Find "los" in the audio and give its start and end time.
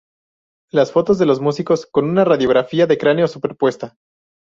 1.27-1.41